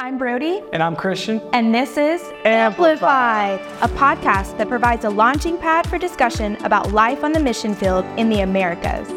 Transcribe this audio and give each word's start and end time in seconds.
I'm 0.00 0.16
Brodie. 0.16 0.62
And 0.72 0.80
I'm 0.80 0.94
Christian. 0.94 1.40
And 1.52 1.74
this 1.74 1.96
is 1.96 2.22
Amplify, 2.44 3.54
a 3.54 3.88
podcast 3.88 4.56
that 4.58 4.68
provides 4.68 5.04
a 5.04 5.10
launching 5.10 5.58
pad 5.58 5.88
for 5.88 5.98
discussion 5.98 6.54
about 6.64 6.92
life 6.92 7.24
on 7.24 7.32
the 7.32 7.40
mission 7.40 7.74
field 7.74 8.04
in 8.16 8.28
the 8.28 8.42
Americas. 8.42 9.08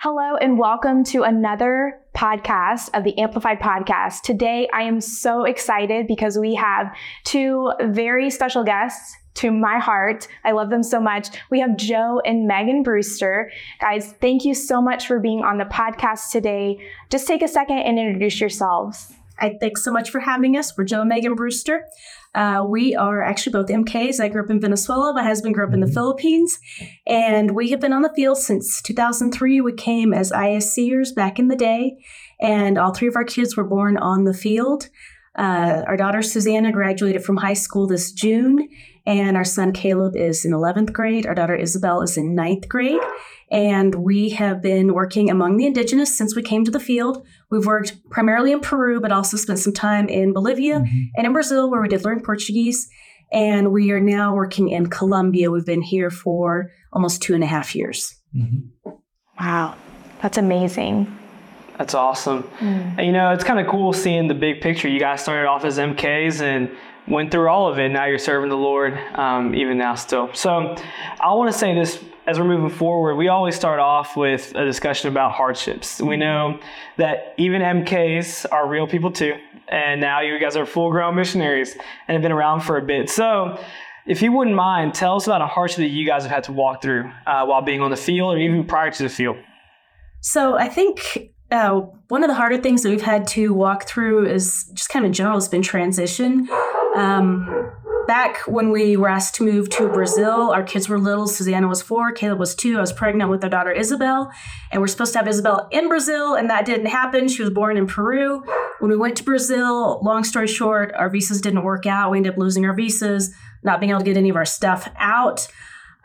Hello, 0.00 0.36
and 0.36 0.58
welcome 0.58 1.04
to 1.04 1.24
another 1.24 2.00
podcast 2.16 2.88
of 2.94 3.04
the 3.04 3.18
Amplified 3.18 3.60
Podcast. 3.60 4.22
Today, 4.22 4.70
I 4.72 4.84
am 4.84 5.02
so 5.02 5.44
excited 5.44 6.06
because 6.06 6.38
we 6.38 6.54
have 6.54 6.86
two 7.24 7.70
very 7.82 8.30
special 8.30 8.64
guests 8.64 9.14
to 9.34 9.50
my 9.50 9.78
heart. 9.78 10.28
I 10.44 10.52
love 10.52 10.70
them 10.70 10.82
so 10.82 10.98
much. 10.98 11.28
We 11.50 11.60
have 11.60 11.76
Joe 11.76 12.22
and 12.24 12.46
Megan 12.46 12.82
Brewster. 12.82 13.52
Guys, 13.82 14.14
thank 14.18 14.46
you 14.46 14.54
so 14.54 14.80
much 14.80 15.06
for 15.06 15.20
being 15.20 15.44
on 15.44 15.58
the 15.58 15.64
podcast 15.64 16.30
today. 16.32 16.78
Just 17.10 17.28
take 17.28 17.42
a 17.42 17.48
second 17.48 17.80
and 17.80 17.98
introduce 17.98 18.40
yourselves. 18.40 19.12
I 19.40 19.56
thanks 19.60 19.84
so 19.84 19.92
much 19.92 20.10
for 20.10 20.20
having 20.20 20.56
us. 20.56 20.76
We're 20.76 20.84
Joe 20.84 21.00
and 21.00 21.08
Megan 21.08 21.34
Brewster. 21.34 21.84
Uh, 22.34 22.64
we 22.68 22.94
are 22.94 23.22
actually 23.22 23.52
both 23.52 23.68
MKs. 23.68 24.20
I 24.20 24.28
grew 24.28 24.42
up 24.42 24.50
in 24.50 24.60
Venezuela. 24.60 25.12
My 25.14 25.22
husband 25.22 25.54
grew 25.54 25.66
up 25.66 25.72
in 25.72 25.80
the 25.80 25.86
Philippines. 25.90 26.58
And 27.06 27.52
we 27.52 27.70
have 27.70 27.80
been 27.80 27.92
on 27.92 28.02
the 28.02 28.12
field 28.14 28.38
since 28.38 28.82
2003. 28.82 29.60
We 29.60 29.72
came 29.72 30.12
as 30.12 30.32
ISCers 30.32 31.14
back 31.14 31.38
in 31.38 31.48
the 31.48 31.56
day. 31.56 31.96
And 32.40 32.78
all 32.78 32.92
three 32.92 33.08
of 33.08 33.16
our 33.16 33.24
kids 33.24 33.56
were 33.56 33.64
born 33.64 33.96
on 33.96 34.24
the 34.24 34.34
field. 34.34 34.88
Uh, 35.38 35.84
our 35.86 35.96
daughter 35.96 36.20
Susanna 36.20 36.72
graduated 36.72 37.24
from 37.24 37.36
high 37.36 37.54
school 37.54 37.86
this 37.86 38.10
June, 38.10 38.68
and 39.06 39.36
our 39.36 39.44
son 39.44 39.72
Caleb 39.72 40.16
is 40.16 40.44
in 40.44 40.50
11th 40.50 40.92
grade. 40.92 41.26
Our 41.26 41.34
daughter 41.34 41.54
Isabel 41.54 42.02
is 42.02 42.16
in 42.16 42.36
9th 42.36 42.68
grade. 42.68 43.00
And 43.50 43.94
we 43.94 44.30
have 44.30 44.60
been 44.60 44.92
working 44.92 45.30
among 45.30 45.56
the 45.56 45.64
indigenous 45.64 46.16
since 46.16 46.36
we 46.36 46.42
came 46.42 46.64
to 46.64 46.70
the 46.70 46.80
field. 46.80 47.24
We've 47.50 47.64
worked 47.64 47.96
primarily 48.10 48.52
in 48.52 48.60
Peru, 48.60 49.00
but 49.00 49.12
also 49.12 49.36
spent 49.36 49.60
some 49.60 49.72
time 49.72 50.08
in 50.08 50.34
Bolivia 50.34 50.80
mm-hmm. 50.80 51.02
and 51.16 51.26
in 51.26 51.32
Brazil, 51.32 51.70
where 51.70 51.80
we 51.80 51.88
did 51.88 52.04
learn 52.04 52.20
Portuguese. 52.20 52.88
And 53.32 53.72
we 53.72 53.90
are 53.92 54.00
now 54.00 54.34
working 54.34 54.68
in 54.68 54.88
Colombia. 54.88 55.50
We've 55.50 55.64
been 55.64 55.82
here 55.82 56.10
for 56.10 56.70
almost 56.92 57.22
two 57.22 57.34
and 57.34 57.44
a 57.44 57.46
half 57.46 57.74
years. 57.74 58.14
Mm-hmm. 58.36 58.90
Wow, 59.40 59.76
that's 60.20 60.36
amazing. 60.36 61.17
That's 61.78 61.94
awesome. 61.94 62.42
Mm. 62.58 62.98
And, 62.98 63.06
you 63.06 63.12
know, 63.12 63.32
it's 63.32 63.44
kind 63.44 63.60
of 63.60 63.66
cool 63.68 63.92
seeing 63.92 64.26
the 64.26 64.34
big 64.34 64.60
picture. 64.60 64.88
You 64.88 64.98
guys 64.98 65.22
started 65.22 65.46
off 65.46 65.64
as 65.64 65.78
MKs 65.78 66.40
and 66.40 66.70
went 67.06 67.30
through 67.30 67.48
all 67.48 67.68
of 67.68 67.78
it. 67.78 67.88
Now 67.88 68.06
you're 68.06 68.18
serving 68.18 68.50
the 68.50 68.56
Lord, 68.56 68.98
um, 69.14 69.54
even 69.54 69.78
now 69.78 69.94
still. 69.94 70.32
So 70.34 70.76
I 71.20 71.32
want 71.34 71.52
to 71.52 71.58
say 71.58 71.74
this 71.74 72.02
as 72.28 72.38
we're 72.38 72.44
moving 72.44 72.68
forward, 72.68 73.14
we 73.14 73.28
always 73.28 73.56
start 73.56 73.80
off 73.80 74.14
with 74.14 74.54
a 74.54 74.64
discussion 74.64 75.08
about 75.08 75.32
hardships. 75.32 75.98
We 75.98 76.18
know 76.18 76.60
that 76.98 77.34
even 77.38 77.62
MKs 77.62 78.44
are 78.52 78.68
real 78.68 78.86
people 78.86 79.10
too, 79.10 79.32
and 79.68 79.98
now 79.98 80.20
you 80.20 80.38
guys 80.38 80.54
are 80.54 80.66
full 80.66 80.90
grown 80.90 81.14
missionaries 81.14 81.72
and 82.06 82.14
have 82.14 82.20
been 82.20 82.32
around 82.32 82.60
for 82.60 82.76
a 82.76 82.82
bit. 82.82 83.08
So, 83.08 83.58
if 84.06 84.20
you 84.20 84.32
wouldn't 84.32 84.56
mind, 84.56 84.94
tell 84.94 85.16
us 85.16 85.26
about 85.26 85.40
a 85.40 85.46
hardship 85.46 85.78
that 85.78 85.88
you 85.88 86.06
guys 86.06 86.22
have 86.22 86.30
had 86.30 86.44
to 86.44 86.52
walk 86.52 86.82
through 86.82 87.10
uh, 87.26 87.44
while 87.46 87.62
being 87.62 87.80
on 87.80 87.90
the 87.90 87.96
field 87.96 88.34
or 88.34 88.38
even 88.38 88.64
prior 88.66 88.90
to 88.90 89.02
the 89.02 89.08
field. 89.08 89.36
So, 90.20 90.58
I 90.58 90.68
think 90.68 91.30
uh, 91.50 91.80
one 92.08 92.22
of 92.22 92.28
the 92.28 92.34
harder 92.34 92.58
things 92.58 92.82
that 92.82 92.90
we've 92.90 93.02
had 93.02 93.26
to 93.28 93.54
walk 93.54 93.88
through 93.88 94.26
is 94.26 94.70
just 94.74 94.90
kind 94.90 95.04
of 95.04 95.08
in 95.08 95.12
general 95.12 95.36
has 95.36 95.48
been 95.48 95.62
transition. 95.62 96.48
Um, 96.94 97.72
back 98.06 98.38
when 98.46 98.70
we 98.70 98.96
were 98.96 99.08
asked 99.08 99.34
to 99.36 99.44
move 99.44 99.70
to 99.70 99.88
Brazil, 99.88 100.50
our 100.50 100.62
kids 100.62 100.88
were 100.88 100.98
little. 100.98 101.26
Susanna 101.26 101.66
was 101.66 101.80
four, 101.80 102.12
Caleb 102.12 102.38
was 102.38 102.54
two. 102.54 102.76
I 102.76 102.80
was 102.80 102.92
pregnant 102.92 103.30
with 103.30 103.42
our 103.44 103.50
daughter 103.50 103.72
Isabel, 103.72 104.30
and 104.70 104.80
we're 104.80 104.88
supposed 104.88 105.12
to 105.12 105.18
have 105.18 105.28
Isabel 105.28 105.68
in 105.70 105.88
Brazil, 105.88 106.34
and 106.34 106.50
that 106.50 106.66
didn't 106.66 106.86
happen. 106.86 107.28
She 107.28 107.42
was 107.42 107.50
born 107.50 107.76
in 107.76 107.86
Peru. 107.86 108.42
When 108.80 108.90
we 108.90 108.96
went 108.96 109.16
to 109.16 109.24
Brazil, 109.24 110.00
long 110.02 110.24
story 110.24 110.48
short, 110.48 110.92
our 110.94 111.08
visas 111.08 111.40
didn't 111.40 111.64
work 111.64 111.86
out. 111.86 112.10
We 112.10 112.18
ended 112.18 112.32
up 112.32 112.38
losing 112.38 112.66
our 112.66 112.74
visas, 112.74 113.34
not 113.62 113.80
being 113.80 113.90
able 113.90 114.00
to 114.00 114.04
get 114.04 114.16
any 114.16 114.28
of 114.28 114.36
our 114.36 114.44
stuff 114.44 114.88
out. 114.98 115.48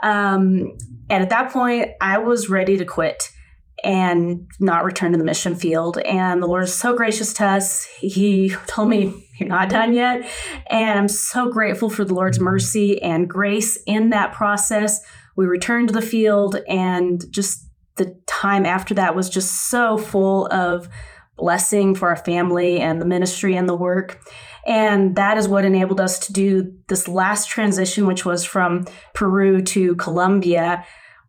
Um, 0.01 0.77
and 1.09 1.21
at 1.23 1.29
that 1.29 1.51
point, 1.51 1.91
I 1.99 2.17
was 2.17 2.49
ready 2.49 2.77
to 2.77 2.85
quit 2.85 3.32
and 3.83 4.47
not 4.59 4.85
return 4.85 5.11
to 5.11 5.17
the 5.17 5.23
mission 5.23 5.55
field. 5.55 5.97
And 5.99 6.41
the 6.41 6.47
Lord 6.47 6.63
is 6.63 6.73
so 6.73 6.95
gracious 6.95 7.33
to 7.33 7.45
us. 7.45 7.85
He 7.99 8.55
told 8.67 8.89
me, 8.89 9.13
You're 9.39 9.49
not 9.49 9.69
done 9.69 9.93
yet. 9.93 10.29
And 10.67 10.99
I'm 10.99 11.07
so 11.07 11.49
grateful 11.49 11.89
for 11.89 12.05
the 12.05 12.13
Lord's 12.13 12.39
mercy 12.39 13.01
and 13.01 13.27
grace 13.27 13.77
in 13.85 14.09
that 14.11 14.33
process. 14.33 15.03
We 15.35 15.45
returned 15.45 15.87
to 15.87 15.93
the 15.93 16.01
field, 16.01 16.57
and 16.67 17.23
just 17.31 17.67
the 17.95 18.15
time 18.27 18.65
after 18.65 18.93
that 18.93 19.15
was 19.15 19.29
just 19.29 19.69
so 19.69 19.97
full 19.97 20.47
of 20.47 20.87
blessing 21.35 21.95
for 21.95 22.09
our 22.09 22.15
family 22.15 22.79
and 22.79 23.01
the 23.01 23.05
ministry 23.05 23.55
and 23.55 23.67
the 23.67 23.75
work. 23.75 24.21
And 24.65 25.15
that 25.15 25.37
is 25.37 25.47
what 25.47 25.65
enabled 25.65 25.99
us 25.99 26.19
to 26.19 26.33
do 26.33 26.73
this 26.87 27.07
last 27.07 27.49
transition, 27.49 28.05
which 28.05 28.25
was 28.25 28.45
from 28.45 28.85
Peru 29.13 29.61
to 29.63 29.95
Colombia 29.95 30.85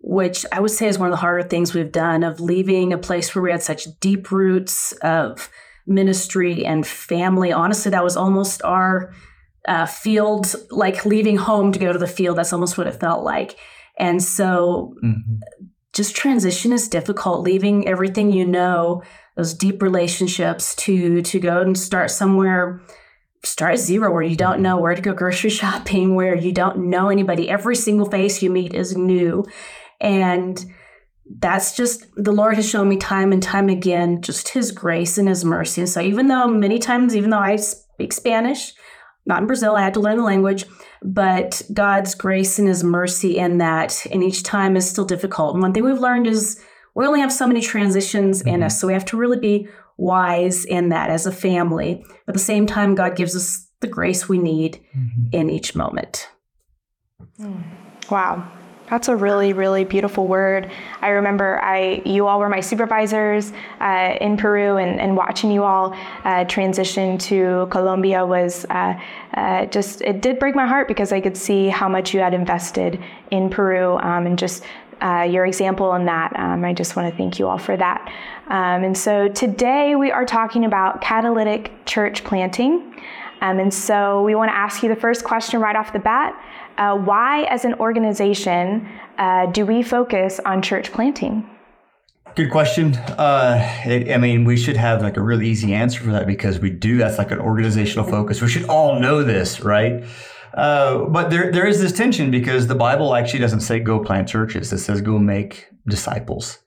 which 0.07 0.45
I 0.53 0.61
would 0.61 0.71
say 0.71 0.87
is 0.87 0.99
one 0.99 1.09
of 1.09 1.13
the 1.13 1.17
harder 1.17 1.49
things 1.49 1.73
we've 1.73 1.91
done 1.91 2.25
of 2.25 2.39
leaving 2.39 2.93
a 2.93 2.99
place 2.99 3.35
where 3.35 3.43
we 3.43 3.51
had 3.51 3.63
such 3.63 3.87
deep 4.01 4.31
roots 4.31 4.93
of 5.01 5.49
ministry 5.87 6.67
and 6.67 6.87
family. 6.87 7.53
Honestly, 7.53 7.91
that 7.91 8.05
was 8.05 8.15
almost 8.15 8.63
our 8.65 9.15
uh, 9.67 9.87
field, 9.87 10.55
like 10.71 11.07
leaving 11.07 11.39
home 11.39 11.73
to 11.73 11.79
go 11.79 11.91
to 11.91 11.99
the 11.99 12.07
field. 12.07 12.37
That's 12.37 12.53
almost 12.53 12.77
what 12.77 12.87
it 12.87 13.01
felt 13.01 13.25
like. 13.25 13.57
And 13.99 14.23
so, 14.23 14.95
mm-hmm. 15.03 15.37
just 15.95 16.15
transition 16.15 16.75
is 16.75 16.87
difficult. 16.87 17.41
Leaving 17.41 17.89
everything 17.89 18.31
you 18.31 18.45
know, 18.45 19.03
those 19.37 19.55
deep 19.55 19.81
relationships, 19.81 20.75
to 20.77 21.23
to 21.23 21.41
go 21.41 21.63
and 21.63 21.79
start 21.79 22.11
somewhere 22.11 22.83
start 23.47 23.75
at 23.75 23.79
zero 23.79 24.11
where 24.11 24.23
you 24.23 24.37
don't 24.37 24.61
know 24.61 24.79
where 24.79 24.95
to 24.95 25.03
go 25.03 25.13
grocery 25.13 25.51
shopping, 25.63 26.15
where 26.15 26.35
you 26.35 26.53
don't 26.53 26.91
know 26.91 27.09
anybody. 27.09 27.49
Every 27.49 27.77
single 27.77 28.11
face 28.11 28.43
you 28.43 28.51
meet 28.51 28.75
is 28.75 28.97
new. 28.97 29.45
And 30.01 30.65
that's 31.39 31.77
just 31.77 32.07
the 32.17 32.33
Lord 32.33 32.55
has 32.57 32.69
shown 32.69 32.89
me 32.89 32.97
time 32.97 33.33
and 33.33 33.43
time 33.43 33.69
again 33.69 34.21
just 34.21 34.51
his 34.51 34.71
grace 34.71 35.17
and 35.17 35.29
his 35.29 35.45
mercy. 35.45 35.81
And 35.81 35.89
so 35.89 36.01
even 36.01 36.29
though 36.29 36.49
many 36.49 36.79
times, 36.79 37.17
even 37.17 37.31
though 37.31 37.39
I 37.39 37.57
speak 37.57 38.13
Spanish, 38.13 38.73
not 39.27 39.41
in 39.41 39.47
Brazil, 39.47 39.75
I 39.75 39.83
had 39.83 39.95
to 39.95 40.01
learn 40.01 40.19
the 40.19 40.23
language, 40.23 40.67
but 41.03 41.63
God's 41.73 42.15
grace 42.15 42.59
and 42.59 42.69
his 42.69 42.85
mercy 42.85 43.39
in 43.39 43.59
that, 43.59 44.05
and 44.11 44.23
each 44.23 44.43
time 44.43 44.77
is 44.77 44.89
still 44.89 45.07
difficult. 45.07 45.55
And 45.55 45.63
one 45.63 45.73
thing 45.73 45.85
we've 45.85 45.99
learned 45.99 46.27
is 46.27 46.63
we 46.95 47.07
only 47.07 47.21
have 47.21 47.33
so 47.33 47.47
many 47.47 47.61
transitions 47.61 48.41
mm-hmm. 48.41 48.57
in 48.57 48.63
us. 48.63 48.81
So 48.81 48.87
we 48.87 48.93
have 48.93 49.05
to 49.07 49.17
really 49.17 49.39
be 49.39 49.69
wise 49.97 50.65
in 50.65 50.91
that 50.91 51.11
as 51.11 51.27
a 51.27 51.33
family. 51.33 52.05
But 52.27 52.33
at 52.33 52.35
the 52.35 52.41
same 52.41 52.67
time, 52.67 52.95
God 52.95 53.17
gives 53.17 53.35
us 53.35 53.69
the 53.81 53.87
grace 53.87 54.29
we 54.29 54.39
need 54.39 54.81
mm-hmm. 54.97 55.29
in 55.33 55.51
each 55.51 55.75
moment. 55.75 56.29
Wow. 58.11 58.51
That's 58.91 59.09
a 59.09 59.17
really, 59.17 59.55
really 59.55 59.85
beautiful 59.85 60.27
word. 60.27 60.71
I 61.01 61.09
remember 61.09 61.61
I, 61.63 62.03
you 62.05 62.27
all 62.27 62.39
were 62.39 62.51
my 62.51 62.61
supervisors 62.61 63.53
uh, 63.81 64.17
in 64.21 64.37
Peru, 64.37 64.77
and, 64.77 65.01
and, 65.01 65.17
watching 65.17 65.51
you 65.51 65.63
all 65.65 65.97
uh, 66.25 66.45
transition 66.45 67.17
to 67.19 67.67
Colombia 67.71 68.27
was 68.27 68.67
uh, 68.69 68.95
uh, 69.35 69.67
just, 69.67 70.03
it 70.03 70.21
did 70.21 70.39
break 70.39 70.55
my 70.55 70.67
heart 70.67 70.87
because 70.87 71.13
I 71.13 71.21
could 71.21 71.37
see 71.37 71.69
how 71.69 71.89
much 71.89 72.13
you 72.13 72.21
had 72.21 72.35
invested 72.35 73.03
in 73.31 73.49
Peru 73.49 73.97
um, 73.99 74.27
and 74.27 74.39
just 74.39 74.65
uh, 75.01 75.23
your 75.23 75.47
example 75.47 75.95
in 75.95 76.05
that. 76.07 76.33
Um, 76.37 76.65
I 76.65 76.73
just 76.73 76.95
want 76.95 77.11
to 77.11 77.17
thank 77.17 77.39
you 77.39 77.49
all 77.49 77.59
for 77.59 77.77
that. 77.77 78.13
Um, 78.49 78.85
and 78.85 78.97
so 78.97 79.29
today 79.29 79.95
we 79.95 80.11
are 80.11 80.25
talking 80.27 80.65
about 80.65 81.01
catalytic 81.01 81.73
church 81.87 82.25
planting. 82.25 82.95
Um, 83.41 83.59
and 83.59 83.73
so 83.73 84.23
we 84.23 84.35
want 84.35 84.51
to 84.51 84.57
ask 84.57 84.83
you 84.83 84.89
the 84.89 84.97
first 84.97 85.25
question 85.25 85.61
right 85.61 85.77
off 85.77 85.93
the 85.93 85.99
bat. 85.99 86.35
Uh, 86.79 86.97
why, 86.97 87.45
as 87.45 87.65
an 87.65 87.75
organization, 87.75 88.89
uh, 89.19 89.47
do 89.47 89.65
we 89.65 89.83
focus 89.83 90.41
on 90.45 90.63
church 90.63 90.93
planting? 90.93 91.49
Good 92.35 92.51
question. 92.51 92.97
Uh, 92.97 93.61
it, 93.85 94.13
I 94.13 94.17
mean, 94.17 94.45
we 94.45 94.57
should 94.57 94.77
have 94.77 95.03
like 95.03 95.17
a 95.17 95.23
really 95.23 95.49
easy 95.49 95.73
answer 95.73 96.01
for 96.01 96.11
that 96.11 96.27
because 96.27 96.59
we 96.59 96.71
do. 96.71 96.99
That's 96.99 97.17
like 97.17 97.31
an 97.31 97.39
organizational 97.39 98.09
focus. 98.09 98.43
We 98.43 98.49
should 98.49 98.65
all 98.65 98.99
know 98.99 99.23
this, 99.23 99.61
right? 99.61 100.05
Uh, 100.53 101.05
but 101.05 101.31
there, 101.31 101.53
there 101.53 101.67
is 101.67 101.81
this 101.81 101.93
tension 101.93 102.31
because 102.33 102.67
the 102.67 102.75
Bible 102.75 103.15
actually 103.15 103.41
doesn't 103.41 103.61
say 103.61 103.79
go 103.79 104.01
plant 104.01 104.29
churches. 104.29 104.73
It 104.73 104.79
says 104.79 105.01
go 105.01 105.19
make 105.19 105.69
disciples. 105.87 106.59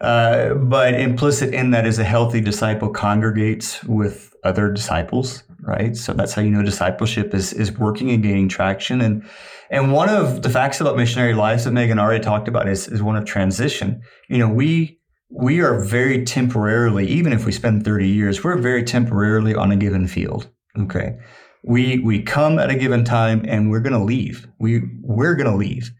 Uh, 0.00 0.54
but 0.54 0.94
implicit 0.94 1.54
in 1.54 1.70
that 1.70 1.86
is 1.86 1.98
a 1.98 2.04
healthy 2.04 2.40
disciple 2.40 2.88
congregates 2.88 3.84
with 3.84 4.34
other 4.44 4.70
disciples 4.70 5.44
right? 5.62 5.96
So 5.96 6.12
that's 6.12 6.34
how 6.34 6.42
you 6.42 6.50
know 6.50 6.62
discipleship 6.62 7.34
is 7.34 7.52
is 7.52 7.72
working 7.78 8.10
and 8.10 8.22
gaining 8.22 8.48
traction. 8.48 9.00
And 9.00 9.24
and 9.70 9.92
one 9.92 10.08
of 10.08 10.42
the 10.42 10.50
facts 10.50 10.80
about 10.80 10.96
missionary 10.96 11.34
lives 11.34 11.64
that 11.64 11.72
Megan 11.72 11.98
already 11.98 12.22
talked 12.22 12.48
about 12.48 12.68
is 12.68 12.88
is 12.88 13.02
one 13.02 13.16
of 13.16 13.24
transition. 13.24 14.02
You 14.28 14.38
know, 14.38 14.48
we 14.48 14.98
we 15.30 15.60
are 15.60 15.82
very 15.82 16.24
temporarily, 16.24 17.06
even 17.06 17.32
if 17.32 17.46
we 17.46 17.52
spend 17.52 17.84
30 17.84 18.06
years, 18.06 18.44
we're 18.44 18.58
very 18.58 18.82
temporarily 18.82 19.54
on 19.54 19.72
a 19.72 19.76
given 19.76 20.06
field. 20.06 20.48
Okay. 20.78 21.16
We 21.64 22.00
we 22.00 22.22
come 22.22 22.58
at 22.58 22.70
a 22.70 22.74
given 22.74 23.04
time 23.04 23.44
and 23.46 23.70
we're 23.70 23.80
gonna 23.80 24.04
leave. 24.04 24.48
We 24.58 24.82
we're 25.00 25.36
gonna 25.36 25.56
leave. 25.56 25.90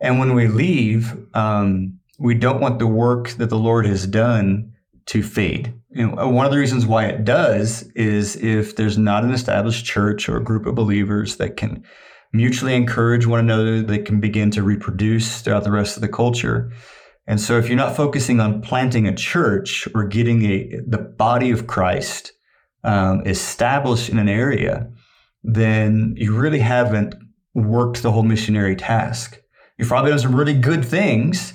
And 0.00 0.18
when 0.18 0.34
we 0.34 0.48
leave, 0.48 1.16
um, 1.34 1.98
we 2.18 2.34
don't 2.34 2.60
want 2.60 2.78
the 2.78 2.86
work 2.86 3.30
that 3.30 3.48
the 3.48 3.58
Lord 3.58 3.86
has 3.86 4.06
done 4.06 4.72
to 5.06 5.22
fade. 5.22 5.74
And 5.94 6.16
one 6.16 6.46
of 6.46 6.52
the 6.52 6.58
reasons 6.58 6.86
why 6.86 7.06
it 7.06 7.24
does 7.24 7.82
is 7.94 8.36
if 8.36 8.76
there's 8.76 8.96
not 8.96 9.24
an 9.24 9.32
established 9.32 9.84
church 9.84 10.28
or 10.28 10.36
a 10.36 10.44
group 10.44 10.66
of 10.66 10.74
believers 10.74 11.36
that 11.36 11.56
can 11.56 11.84
mutually 12.32 12.74
encourage 12.74 13.26
one 13.26 13.40
another, 13.40 13.82
that 13.82 14.06
can 14.06 14.20
begin 14.20 14.50
to 14.52 14.62
reproduce 14.62 15.42
throughout 15.42 15.64
the 15.64 15.70
rest 15.70 15.96
of 15.96 16.00
the 16.00 16.08
culture. 16.08 16.72
And 17.26 17.40
so 17.40 17.58
if 17.58 17.68
you're 17.68 17.76
not 17.76 17.96
focusing 17.96 18.40
on 18.40 18.60
planting 18.60 19.06
a 19.06 19.14
church 19.14 19.88
or 19.94 20.04
getting 20.04 20.44
a 20.44 20.80
the 20.86 20.98
body 20.98 21.50
of 21.50 21.66
Christ 21.66 22.32
um, 22.82 23.22
established 23.26 24.08
in 24.08 24.18
an 24.18 24.28
area, 24.28 24.90
then 25.42 26.14
you 26.16 26.34
really 26.34 26.58
haven't 26.58 27.14
worked 27.54 28.02
the 28.02 28.10
whole 28.10 28.24
missionary 28.24 28.76
task. 28.76 29.40
You've 29.78 29.88
probably 29.88 30.10
done 30.10 30.20
some 30.20 30.34
really 30.34 30.54
good 30.54 30.84
things, 30.84 31.54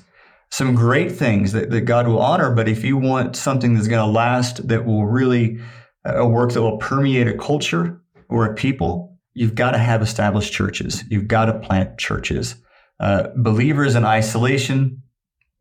some 0.51 0.75
great 0.75 1.11
things 1.11 1.51
that, 1.51 1.69
that 1.69 1.81
God 1.81 2.07
will 2.07 2.21
honor. 2.21 2.53
But 2.53 2.67
if 2.67 2.83
you 2.83 2.97
want 2.97 3.35
something 3.35 3.73
that's 3.73 3.87
going 3.87 4.05
to 4.05 4.11
last, 4.11 4.67
that 4.67 4.85
will 4.85 5.05
really, 5.05 5.59
uh, 6.05 6.17
a 6.17 6.27
work 6.27 6.53
that 6.53 6.61
will 6.61 6.77
permeate 6.77 7.27
a 7.27 7.37
culture 7.37 8.01
or 8.29 8.45
a 8.45 8.53
people, 8.55 9.17
you've 9.33 9.55
got 9.55 9.71
to 9.71 9.77
have 9.77 10.01
established 10.01 10.51
churches. 10.51 11.03
You've 11.09 11.27
got 11.27 11.45
to 11.45 11.59
plant 11.59 11.97
churches. 11.97 12.55
Uh, 12.99 13.27
believers 13.37 13.95
in 13.95 14.05
isolation 14.05 15.03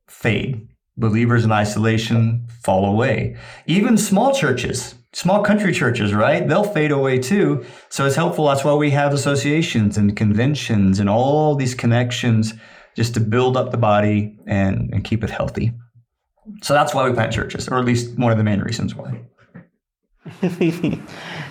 fade. 0.09 0.67
Believers 0.97 1.45
in 1.45 1.53
isolation 1.53 2.47
fall 2.65 2.85
away. 2.85 3.37
Even 3.67 3.97
small 3.97 4.35
churches, 4.35 4.97
small 5.13 5.45
country 5.45 5.73
churches, 5.73 6.13
right? 6.13 6.49
They'll 6.49 6.65
fade 6.65 6.91
away 6.91 7.19
too. 7.19 7.65
So 7.89 8.05
it's 8.07 8.17
helpful. 8.17 8.49
That's 8.49 8.65
why 8.65 8.75
we 8.75 8.91
have 8.91 9.13
associations 9.13 9.97
and 9.97 10.17
conventions 10.17 10.99
and 10.99 11.09
all 11.09 11.55
these 11.55 11.75
connections 11.77 12.55
just 12.97 13.15
to 13.15 13.21
build 13.21 13.57
up 13.57 13.71
the 13.71 13.77
body 13.77 14.39
and, 14.47 14.93
and 14.93 15.05
keep 15.05 15.23
it 15.25 15.31
healthy. 15.31 15.73
So 16.63 16.75
that's 16.75 16.95
why 16.95 17.09
we 17.09 17.15
plant 17.15 17.33
churches, 17.33 17.69
or 17.69 17.79
at 17.79 17.85
least 17.85 18.19
one 18.19 18.33
of 18.33 18.39
the 18.39 18.45
main 18.45 18.61
reasons 18.61 18.95
why. 18.95 19.21
and 20.43 21.03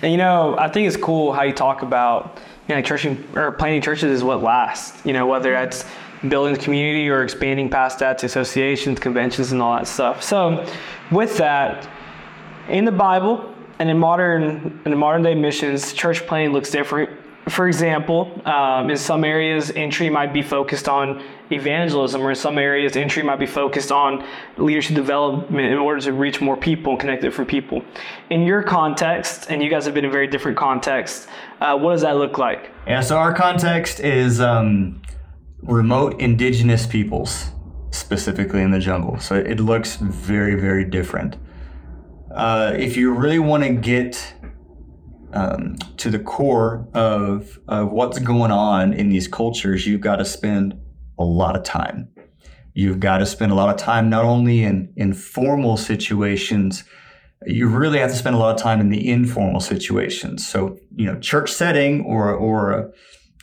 you 0.04 0.18
know, 0.18 0.56
I 0.58 0.70
think 0.70 0.88
it's 0.88 0.98
cool 0.98 1.34
how 1.34 1.44
you 1.44 1.54
talk 1.54 1.82
about 1.82 2.40
you 2.68 2.76
know, 2.76 2.82
churching 2.82 3.24
or 3.36 3.52
planting 3.52 3.82
churches 3.82 4.12
is 4.12 4.24
what 4.24 4.44
lasts. 4.44 5.06
You 5.06 5.14
know, 5.14 5.26
whether 5.26 5.52
that's 5.52 5.86
building 6.28 6.54
the 6.54 6.60
community 6.60 7.10
or 7.10 7.24
expanding 7.24 7.70
past 7.70 8.00
that 8.00 8.18
to 8.20 8.26
associations, 8.26 9.00
conventions, 9.00 9.52
and 9.52 9.62
all 9.62 9.76
that 9.76 9.88
stuff. 9.88 10.22
So, 10.24 10.66
with 11.12 11.38
that, 11.38 11.88
in 12.70 12.86
the 12.86 12.92
Bible 12.92 13.54
and 13.80 13.90
in 13.90 13.98
modern 13.98 14.82
in 14.86 14.98
modern 14.98 15.24
day 15.24 15.36
missions, 15.36 15.94
church 15.94 16.26
planting 16.28 16.54
looks 16.54 16.70
different 16.70 17.10
for 17.50 17.68
example, 17.68 18.30
um, 18.46 18.90
in 18.90 18.98
some 18.98 19.24
areas, 19.24 19.72
entry 19.72 20.10
might 20.10 20.34
be 20.34 20.42
focused 20.42 20.90
on 20.90 21.24
evangelism, 21.50 22.22
or 22.22 22.32
in 22.32 22.36
some 22.36 22.58
areas, 22.58 22.96
entry 22.96 23.24
might 23.24 23.40
be 23.40 23.46
focused 23.46 23.92
on 23.92 24.26
leadership 24.58 24.96
development 24.96 25.66
in 25.66 25.78
order 25.78 26.02
to 26.02 26.14
reach 26.14 26.42
more 26.42 26.58
people 26.58 26.94
and 26.94 27.00
connect 27.00 27.22
different 27.22 27.50
people. 27.50 27.82
In 28.30 28.42
your 28.44 28.64
context, 28.64 29.50
and 29.50 29.64
you 29.64 29.70
guys 29.70 29.86
have 29.86 29.94
been 29.94 30.06
in 30.06 30.12
very 30.12 30.28
different 30.28 30.58
contexts, 30.58 31.28
uh, 31.62 31.78
what 31.78 31.92
does 31.92 32.02
that 32.02 32.18
look 32.18 32.38
like? 32.38 32.72
Yeah, 32.86 33.02
so 33.02 33.18
our 33.18 33.34
context 33.34 34.00
is 34.00 34.42
um, 34.42 35.02
remote 35.62 36.20
indigenous 36.20 36.86
peoples, 36.86 37.52
specifically 37.92 38.62
in 38.62 38.72
the 38.72 38.80
jungle. 38.80 39.20
So 39.20 39.36
it 39.36 39.60
looks 39.60 39.96
very, 39.96 40.56
very 40.56 40.84
different. 40.84 41.38
Uh, 42.30 42.74
if 42.78 42.98
you 42.98 43.14
really 43.14 43.40
want 43.40 43.64
to 43.64 43.72
get 43.72 44.36
um, 45.34 45.76
to 45.98 46.10
the 46.10 46.20
core 46.20 46.88
of, 46.94 47.60
of 47.68 47.92
what's 47.92 48.20
going 48.20 48.52
on 48.52 48.94
in 48.94 49.10
these 49.10 49.28
cultures, 49.28 49.86
you've 49.86 50.02
got 50.02 50.18
to 50.18 50.26
spend 50.26 50.80
a 51.20 51.24
lot 51.24 51.56
of 51.56 51.64
time. 51.64 52.10
You've 52.74 53.00
got 53.00 53.18
to 53.18 53.26
spend 53.26 53.52
a 53.52 53.56
lot 53.56 53.70
of 53.70 53.78
time 53.78 54.10
not 54.10 54.24
only 54.24 54.64
in, 54.64 54.94
in 54.96 55.14
formal 55.14 55.78
situations, 55.78 56.84
you 57.46 57.68
really 57.68 58.00
have 58.00 58.12
to 58.12 58.16
spend 58.16 58.36
a 58.36 58.40
lot 58.40 58.56
of 58.56 58.62
time 58.62 58.80
in 58.80 58.90
the 58.90 59.10
informal 59.10 59.62
situations. 59.62 60.48
So, 60.48 60.78
you 60.96 61.06
know, 61.06 61.20
church 61.20 61.52
setting 61.52 62.02
or, 62.02 62.34
or 62.34 62.72
a, 62.72 62.90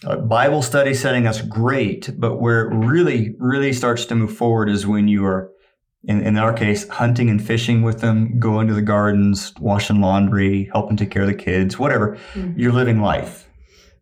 a 0.05 0.17
Bible 0.19 0.63
study 0.63 0.95
setting, 0.95 1.25
that's 1.25 1.43
great. 1.43 2.11
But 2.19 2.37
where 2.37 2.69
it 2.69 2.75
really, 2.75 3.35
really 3.39 3.73
starts 3.73 4.05
to 4.07 4.15
move 4.15 4.37
forward 4.37 4.69
is 4.69 4.87
when 4.87 5.09
you 5.09 5.25
are 5.25 5.51
in, 6.07 6.21
in 6.23 6.37
our 6.37 6.53
case, 6.53 6.89
hunting 6.89 7.31
and 7.31 7.45
fishing 7.45 7.83
with 7.83 8.01
them, 8.01 8.39
going 8.39 8.69
to 8.69 8.75
the 8.75 8.83
gardens, 8.83 9.53
washing 9.59 10.01
laundry, 10.01 10.69
helping 10.73 10.97
take 10.97 11.11
care 11.11 11.23
of 11.23 11.29
the 11.29 11.35
kids, 11.35 11.79
whatever, 11.79 12.17
mm-hmm. 12.35 12.59
you're 12.59 12.73
living 12.73 13.01
life. 13.01 13.49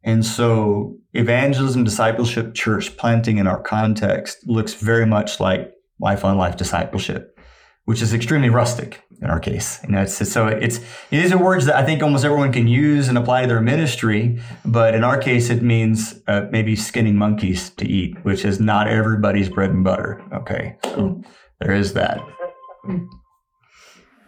And 0.04 0.24
so 0.24 0.96
evangelism, 1.14 1.84
discipleship, 1.84 2.54
church 2.54 2.96
planting 2.96 3.38
in 3.38 3.46
our 3.46 3.62
context 3.62 4.38
looks 4.46 4.74
very 4.74 5.06
much 5.06 5.38
like 5.38 5.72
life 6.00 6.24
on 6.24 6.36
life 6.36 6.56
discipleship, 6.56 7.38
which 7.84 8.02
is 8.02 8.12
extremely 8.12 8.50
rustic 8.50 9.02
in 9.20 9.30
our 9.30 9.38
case. 9.38 9.78
You 9.84 9.90
know, 9.92 10.02
it's, 10.02 10.28
so 10.28 10.48
it's 10.48 10.80
these 11.10 11.32
are 11.32 11.38
words 11.38 11.66
that 11.66 11.76
I 11.76 11.84
think 11.84 12.02
almost 12.02 12.24
everyone 12.24 12.52
can 12.52 12.66
use 12.66 13.08
and 13.08 13.16
apply 13.16 13.42
to 13.42 13.46
their 13.46 13.60
ministry, 13.60 14.40
but 14.64 14.96
in 14.96 15.04
our 15.04 15.18
case, 15.18 15.48
it 15.50 15.62
means 15.62 16.20
uh, 16.26 16.46
maybe 16.50 16.74
skinning 16.74 17.14
monkeys 17.14 17.70
to 17.70 17.86
eat, 17.86 18.16
which 18.24 18.44
is 18.44 18.58
not 18.58 18.88
everybody's 18.88 19.48
bread 19.48 19.70
and 19.70 19.84
butter. 19.84 20.20
Okay, 20.32 20.76
so. 20.82 21.22
There 21.62 21.76
is 21.76 21.92
that. 21.92 22.20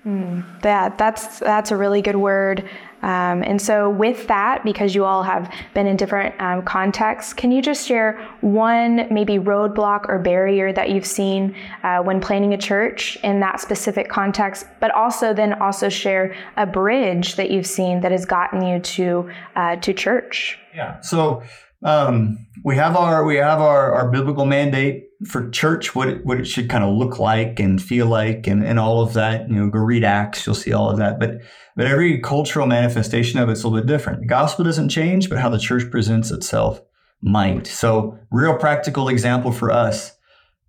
Mm, 0.07 0.61
that 0.61 0.99
that's 0.99 1.39
that's 1.41 1.71
a 1.71 1.77
really 1.77 2.03
good 2.03 2.17
word. 2.17 2.69
Um, 3.03 3.43
and 3.43 3.61
so, 3.61 3.91
with 3.91 4.27
that, 4.29 4.63
because 4.65 4.95
you 4.95 5.05
all 5.05 5.23
have 5.23 5.53
been 5.75 5.87
in 5.87 5.97
different 5.97 6.41
um, 6.41 6.63
contexts, 6.63 7.33
can 7.33 7.51
you 7.51 7.61
just 7.61 7.87
share 7.89 8.23
one 8.41 9.07
maybe 9.11 9.39
roadblock 9.39 10.09
or 10.09 10.19
barrier 10.19 10.73
that 10.73 10.91
you've 10.91 11.07
seen 11.07 11.57
uh, 11.83 11.99
when 11.99 12.21
planting 12.21 12.55
a 12.55 12.59
church 12.59 13.17
in 13.23 13.41
that 13.41 13.61
specific 13.61 14.09
context, 14.09 14.67
but 14.79 14.91
also 14.95 15.35
then 15.35 15.55
also 15.55 15.89
share 15.89 16.35
a 16.57 16.67
bridge 16.67 17.37
that 17.37 17.51
you've 17.51 17.67
seen 17.67 18.01
that 18.03 18.13
has 18.13 18.25
gotten 18.27 18.65
you 18.65 18.79
to 18.79 19.31
uh, 19.57 19.77
to 19.77 19.93
church? 19.93 20.59
Yeah. 20.75 21.01
So 21.01 21.43
um, 21.83 22.47
we 22.65 22.77
have 22.77 22.97
our 22.97 23.25
we 23.25 23.37
have 23.37 23.61
our, 23.61 23.93
our 23.93 24.11
biblical 24.11 24.47
mandate 24.47 25.05
for 25.27 25.49
church, 25.51 25.95
what 25.95 26.09
it, 26.09 26.27
what 26.27 26.39
it 26.39 26.47
should 26.47 26.69
kind 26.69 26.85
of 26.85 26.95
look 26.95 27.19
like 27.19 27.59
and 27.61 27.83
feel 27.83 28.07
like, 28.07 28.47
and, 28.47 28.65
and 28.65 28.79
all 28.79 29.03
of 29.03 29.15
that. 29.15 29.49
You 29.49 29.57
know, 29.57 29.69
go 29.69 29.79
read 29.79 30.05
Acts, 30.05 30.47
you'll 30.47 30.55
see 30.55 30.73
all 30.73 30.91
of 30.91 30.99
that. 30.99 31.19
But 31.19 31.41
but 31.77 31.87
every 31.87 32.21
cultural 32.21 32.67
manifestation 32.67 33.39
of 33.39 33.49
it's 33.49 33.63
a 33.63 33.69
little 33.69 33.81
bit 33.81 33.89
different. 33.89 34.21
The 34.21 34.27
gospel 34.27 34.65
doesn't 34.65 34.89
change, 34.89 35.29
but 35.29 35.39
how 35.39 35.49
the 35.49 35.59
church 35.59 35.91
presents 35.91 36.31
itself 36.31 36.81
might. 37.21 37.67
So, 37.67 38.19
real 38.31 38.57
practical 38.57 39.09
example 39.09 39.53
for 39.53 39.71
us: 39.71 40.13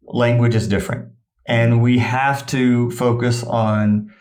language 0.04 0.56
is 0.56 0.68
different, 0.68 1.12
and 1.46 1.82
we 1.82 2.00
have 2.00 2.46
to 2.48 2.92
focus 2.92 3.44
on 3.44 4.14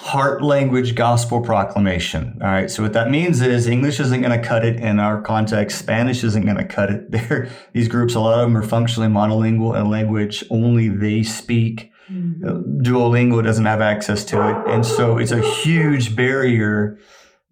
heart 0.00 0.42
language 0.42 0.94
gospel 0.94 1.42
proclamation. 1.42 2.38
All 2.40 2.48
right. 2.48 2.70
So 2.70 2.82
what 2.82 2.94
that 2.94 3.10
means 3.10 3.42
is 3.42 3.66
English 3.66 4.00
isn't 4.00 4.22
going 4.22 4.40
to 4.40 4.46
cut 4.46 4.64
it 4.64 4.76
in 4.76 4.98
our 4.98 5.20
context. 5.20 5.78
Spanish 5.78 6.24
isn't 6.24 6.44
going 6.46 6.56
to 6.56 6.64
cut 6.64 6.90
it. 6.90 7.10
There, 7.10 7.50
these 7.74 7.86
groups, 7.88 8.14
a 8.14 8.20
lot 8.20 8.38
of 8.38 8.46
them 8.46 8.56
are 8.56 8.62
functionally 8.62 9.12
monolingual 9.12 9.78
in 9.78 9.90
language 9.90 10.42
only 10.50 10.88
they 10.88 11.22
speak. 11.22 11.90
Mm-hmm. 12.10 12.80
Duolingo 12.80 13.44
doesn't 13.44 13.66
have 13.66 13.82
access 13.82 14.24
to 14.26 14.48
it, 14.48 14.68
and 14.68 14.84
so 14.84 15.18
it's 15.18 15.32
a 15.32 15.42
huge 15.62 16.16
barrier 16.16 16.98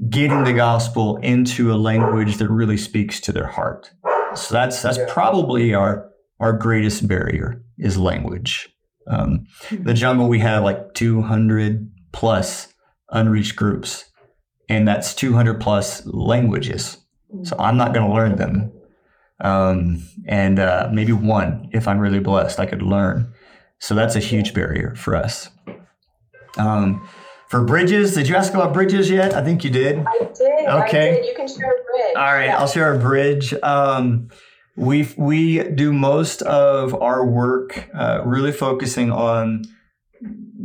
getting 0.08 0.44
the 0.44 0.52
gospel 0.52 1.18
into 1.18 1.72
a 1.72 1.76
language 1.76 2.38
that 2.38 2.48
really 2.48 2.76
speaks 2.76 3.20
to 3.20 3.32
their 3.32 3.46
heart. 3.46 3.90
So 4.34 4.54
that's 4.54 4.80
that's 4.82 4.98
probably 5.08 5.74
our 5.74 6.10
our 6.40 6.54
greatest 6.54 7.06
barrier 7.06 7.62
is 7.78 7.98
language. 7.98 8.68
Um, 9.06 9.46
the 9.70 9.94
jungle 9.94 10.28
we 10.28 10.40
have 10.40 10.64
like 10.64 10.94
200 10.94 11.90
plus 12.12 12.72
unreached 13.10 13.56
groups, 13.56 14.06
and 14.68 14.86
that's 14.86 15.14
200 15.14 15.60
plus 15.60 16.04
languages. 16.06 16.98
So 17.42 17.56
I'm 17.58 17.76
not 17.76 17.92
going 17.94 18.08
to 18.08 18.14
learn 18.14 18.36
them. 18.36 18.72
Um, 19.40 20.02
and 20.26 20.58
uh, 20.58 20.88
maybe 20.92 21.12
one, 21.12 21.68
if 21.72 21.86
I'm 21.86 21.98
really 21.98 22.20
blessed, 22.20 22.58
I 22.58 22.66
could 22.66 22.82
learn. 22.82 23.32
So 23.78 23.94
that's 23.94 24.16
a 24.16 24.20
huge 24.20 24.54
barrier 24.54 24.94
for 24.96 25.14
us. 25.14 25.50
Um, 26.56 27.08
for 27.48 27.64
bridges, 27.64 28.14
did 28.14 28.28
you 28.28 28.36
ask 28.36 28.52
about 28.52 28.74
bridges 28.74 29.08
yet? 29.08 29.34
I 29.34 29.42
think 29.42 29.64
you 29.64 29.70
did. 29.70 30.04
I 30.06 30.18
did. 30.18 30.66
Okay. 30.66 31.10
I 31.10 31.14
did. 31.14 31.26
You 31.26 31.34
can 31.36 31.48
share 31.48 31.70
a 31.70 31.82
bridge. 31.82 32.16
All 32.16 32.22
right, 32.24 32.46
yeah. 32.46 32.58
I'll 32.58 32.66
share 32.66 32.94
a 32.94 32.98
bridge. 32.98 33.54
Um, 33.62 34.28
we 34.76 35.08
we 35.16 35.64
do 35.70 35.92
most 35.92 36.42
of 36.42 36.94
our 37.00 37.24
work 37.26 37.88
uh, 37.94 38.22
really 38.24 38.52
focusing 38.52 39.10
on 39.10 39.64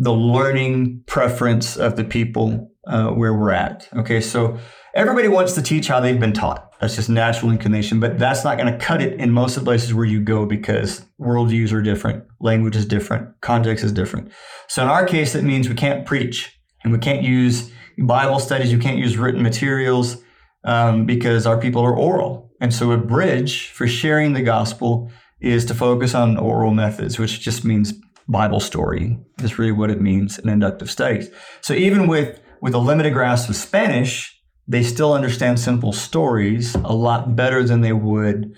the 0.04 0.14
learning 0.14 1.04
preference 1.08 1.78
of 1.78 1.96
the 1.96 2.04
people 2.04 2.72
uh, 2.88 3.10
where 3.10 3.34
we're 3.34 3.52
at. 3.52 3.88
Okay, 3.96 4.20
so 4.20 4.58
everybody 4.94 5.28
wants 5.28 5.54
to 5.54 5.62
teach 5.62 5.88
how 5.88 6.00
they've 6.00 6.20
been 6.20 6.34
taught. 6.34 6.70
That's 6.82 6.98
just 6.98 7.10
natural 7.10 7.52
inclination, 7.52 8.02
but 8.02 8.20
that's 8.20 8.44
not 8.44 8.58
going 8.58 8.72
to 8.72 8.78
cut 8.78 9.02
it 9.02 9.20
in 9.20 9.32
most 9.32 9.56
of 9.56 9.64
the 9.64 9.70
places 9.70 9.94
where 9.94 10.06
you 10.06 10.20
go 10.20 10.46
because 10.46 11.06
worldviews 11.20 11.72
are 11.72 11.82
different, 11.82 12.26
language 12.42 12.76
is 12.76 12.86
different, 12.86 13.30
context 13.40 13.86
is 13.86 13.94
different. 13.94 14.32
So 14.68 14.84
in 14.84 14.90
our 14.90 15.06
case, 15.06 15.32
that 15.34 15.44
means 15.44 15.70
we 15.70 15.76
can't 15.76 16.06
preach 16.06 16.60
and 16.84 16.92
we 16.92 17.00
can't 17.00 17.24
use 17.24 17.72
Bible 17.98 18.40
studies, 18.40 18.72
you 18.72 18.80
can't 18.80 18.98
use 18.98 19.18
written 19.18 19.42
materials 19.42 20.18
um, 20.66 21.06
because 21.06 21.48
our 21.48 21.58
people 21.58 21.82
are 21.82 21.96
oral. 21.96 22.52
And 22.60 22.74
so 22.74 22.92
a 22.92 22.98
bridge 22.98 23.70
for 23.70 23.88
sharing 23.88 24.34
the 24.34 24.42
gospel 24.42 25.10
is 25.40 25.66
to 25.66 25.74
focus 25.74 26.14
on 26.16 26.38
oral 26.38 26.74
methods, 26.74 27.20
which 27.20 27.40
just 27.40 27.64
means 27.64 27.94
Bible 28.28 28.60
story 28.60 29.20
is 29.42 29.60
really 29.60 29.72
what 29.72 29.90
it 29.90 30.02
means 30.02 30.40
in 30.40 30.50
inductive 30.50 30.90
studies. 30.90 31.30
So 31.62 31.74
even 31.74 32.08
with 32.08 32.40
with 32.62 32.74
a 32.74 32.80
limited 32.80 33.14
grasp 33.14 33.50
of 33.50 33.58
Spanish, 33.58 34.42
they 34.68 34.84
still 34.84 35.14
understand 35.14 35.60
simple 35.60 35.92
stories 35.92 36.76
a 36.76 36.94
lot 36.94 37.36
better 37.36 37.64
than 37.64 37.82
they 37.82 37.92
would 37.92 38.56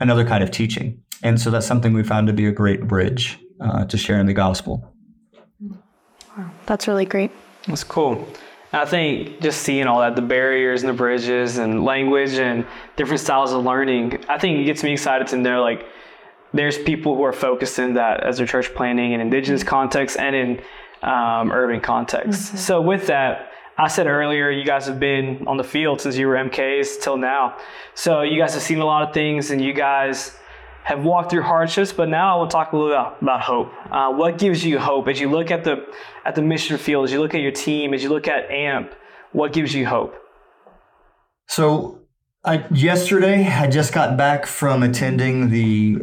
another 0.00 0.24
kind 0.24 0.44
of 0.44 0.50
teaching. 0.50 1.02
And 1.22 1.40
so 1.40 1.50
that's 1.50 1.66
something 1.66 1.94
we 1.94 2.02
found 2.02 2.26
to 2.26 2.32
be 2.32 2.46
a 2.46 2.52
great 2.52 2.86
bridge 2.86 3.38
uh, 3.60 3.84
to 3.86 3.96
sharing 3.96 4.26
the 4.26 4.34
gospel. 4.34 4.94
Wow, 6.36 6.50
that's 6.66 6.86
really 6.86 7.06
great. 7.06 7.32
That's 7.66 7.84
cool. 7.84 8.28
I 8.72 8.84
think 8.84 9.40
just 9.40 9.62
seeing 9.62 9.86
all 9.86 10.00
that, 10.00 10.14
the 10.14 10.22
barriers 10.22 10.82
and 10.82 10.90
the 10.90 10.96
bridges 10.96 11.56
and 11.56 11.84
language 11.84 12.34
and 12.34 12.66
different 12.96 13.20
styles 13.20 13.52
of 13.52 13.64
learning, 13.64 14.22
I 14.28 14.38
think 14.38 14.58
it 14.58 14.64
gets 14.64 14.82
me 14.82 14.92
excited 14.92 15.26
to 15.28 15.36
know 15.36 15.62
like 15.62 15.86
there's 16.52 16.78
people 16.78 17.16
who 17.16 17.22
are 17.24 17.32
focused 17.32 17.78
in 17.78 17.94
that 17.94 18.24
as 18.24 18.38
their 18.38 18.46
church 18.46 18.74
planting 18.74 19.12
in 19.12 19.20
indigenous 19.20 19.62
context 19.62 20.16
and 20.16 20.34
in 20.34 20.60
um, 21.02 21.52
urban 21.52 21.80
context. 21.80 22.48
Mm-hmm. 22.48 22.56
So 22.56 22.80
with 22.80 23.06
that, 23.08 23.50
I 23.76 23.86
said 23.86 24.08
earlier, 24.08 24.50
you 24.50 24.64
guys 24.64 24.86
have 24.86 24.98
been 24.98 25.46
on 25.46 25.56
the 25.56 25.64
field 25.64 26.00
since 26.00 26.16
you 26.16 26.26
were 26.26 26.34
MKs 26.34 27.00
till 27.00 27.16
now. 27.16 27.58
So 27.94 28.22
you 28.22 28.40
guys 28.40 28.54
have 28.54 28.62
seen 28.62 28.80
a 28.80 28.84
lot 28.84 29.06
of 29.06 29.14
things 29.14 29.50
and 29.50 29.62
you 29.62 29.72
guys 29.72 30.36
have 30.82 31.04
walked 31.04 31.30
through 31.30 31.42
hardships, 31.42 31.92
but 31.92 32.08
now 32.08 32.34
I 32.34 32.40
will 32.40 32.48
talk 32.48 32.72
a 32.72 32.76
little 32.76 32.92
about, 32.92 33.22
about 33.22 33.42
hope. 33.42 33.70
Uh, 33.90 34.10
what 34.12 34.38
gives 34.38 34.64
you 34.64 34.78
hope 34.78 35.06
as 35.06 35.20
you 35.20 35.30
look 35.30 35.50
at 35.50 35.62
the 35.62 35.86
at 36.24 36.34
the 36.34 36.42
mission 36.42 36.78
field, 36.78 37.04
as 37.04 37.12
you 37.12 37.20
look 37.20 37.34
at 37.34 37.40
your 37.40 37.52
team, 37.52 37.92
as 37.94 38.02
you 38.02 38.08
look 38.08 38.26
at 38.26 38.50
AMP? 38.50 38.94
What 39.32 39.52
gives 39.52 39.74
you 39.74 39.86
hope? 39.86 40.14
So, 41.46 42.00
I, 42.44 42.64
yesterday 42.70 43.46
I 43.46 43.68
just 43.68 43.92
got 43.92 44.16
back 44.16 44.46
from 44.46 44.82
attending 44.82 45.50
the 45.50 45.98